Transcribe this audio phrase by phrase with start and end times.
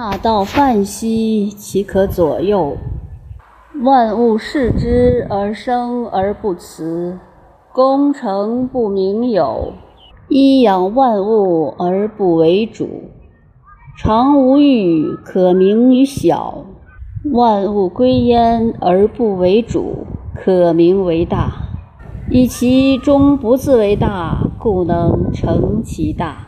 [0.00, 2.76] 大道泛兮其可左右。
[3.82, 7.18] 万物恃之而生而不辞
[7.72, 9.72] 功成不名有。
[10.28, 12.88] 一养万物而不为主
[13.98, 16.64] 常无欲可名于小。
[17.32, 21.50] 万物归焉而不为主可名为大。
[22.30, 26.47] 以其终不自为大故能成其大。